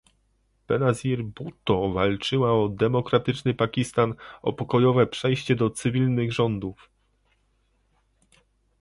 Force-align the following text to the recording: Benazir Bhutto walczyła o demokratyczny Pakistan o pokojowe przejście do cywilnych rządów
Benazir 0.67 1.21
Bhutto 1.23 1.75
walczyła 1.93 2.53
o 2.53 2.69
demokratyczny 2.69 3.53
Pakistan 3.53 4.13
o 4.41 4.53
pokojowe 4.53 5.07
przejście 5.07 5.55
do 5.55 5.69
cywilnych 5.69 6.33
rządów 6.33 6.89